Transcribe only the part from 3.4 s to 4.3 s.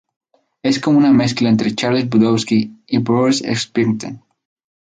Springsteen.